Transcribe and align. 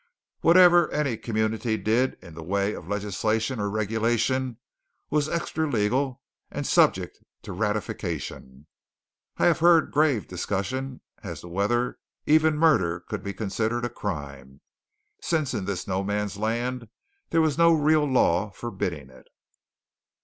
Whatever 0.39 0.89
any 0.89 1.15
community 1.15 1.77
did 1.77 2.17
in 2.23 2.33
the 2.33 2.41
way 2.41 2.73
of 2.73 2.87
legislation 2.87 3.59
or 3.59 3.69
regulation 3.69 4.57
was 5.11 5.29
extra 5.29 5.69
legal 5.69 6.23
and 6.49 6.65
subject 6.65 7.19
to 7.43 7.51
ratification. 7.51 8.65
I 9.37 9.45
have 9.45 9.59
heard 9.59 9.91
grave 9.91 10.27
discussions 10.27 11.01
as 11.21 11.41
to 11.41 11.49
whether 11.49 11.99
even 12.25 12.57
murder 12.57 13.01
could 13.01 13.21
be 13.21 13.31
considered 13.35 13.85
a 13.85 13.89
crime, 13.91 14.61
since 15.21 15.53
in 15.53 15.65
this 15.65 15.87
no 15.87 16.03
man's 16.03 16.35
land 16.35 16.87
there 17.29 17.39
was 17.41 17.59
no 17.59 17.71
real 17.71 18.05
law 18.11 18.49
forbidding 18.49 19.11
it! 19.11 19.27